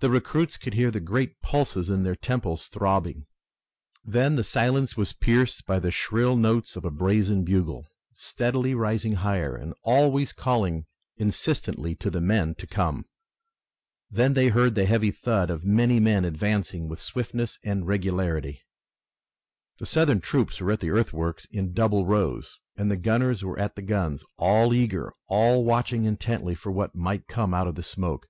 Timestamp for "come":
12.66-13.06, 27.26-27.54